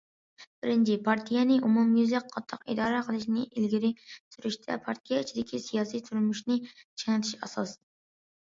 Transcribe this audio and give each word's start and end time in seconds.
بىرىنچى، 0.61 0.95
پارتىيەنى 1.07 1.57
ئومۇميۈزلۈك 1.67 2.31
قاتتىق 2.31 2.63
ئىدارە 2.73 3.01
قىلىشنى 3.09 3.45
ئىلگىرى 3.51 3.91
سۈرۈشتە 4.37 4.79
پارتىيە 4.89 5.21
ئىچىدىكى 5.27 5.63
سىياسىي 5.69 6.05
تۇرمۇشنى 6.09 6.59
چىڭىتىش 6.73 7.37
ئاساس. 7.43 7.77